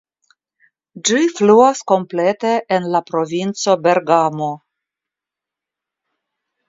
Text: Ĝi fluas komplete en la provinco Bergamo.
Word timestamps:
Ĝi 1.09 1.19
fluas 1.39 1.81
komplete 1.91 2.53
en 2.77 2.87
la 2.95 3.03
provinco 3.11 3.77
Bergamo. 3.85 4.51